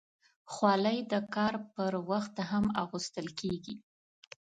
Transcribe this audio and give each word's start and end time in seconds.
خولۍ 0.53 0.97
د 1.11 1.13
کار 1.35 1.53
پر 1.73 1.93
وخت 2.09 2.35
هم 2.49 2.65
اغوستل 2.83 3.27
کېږي. 3.39 3.75